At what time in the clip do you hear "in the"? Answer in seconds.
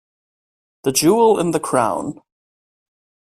1.39-1.59